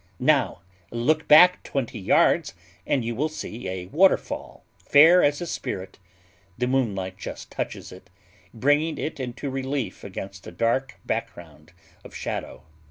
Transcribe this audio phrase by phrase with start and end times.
[0.17, 2.55] Now look back twenty yards,
[2.87, 5.99] and you will see a waterfall fair as a spirit;
[6.57, 8.09] the moonlight just touches it,
[8.51, 12.63] bringing it into relief against a dark background of shadow.